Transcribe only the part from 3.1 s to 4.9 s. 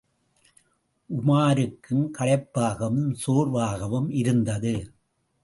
சோர்வாகவும் இருந்தது.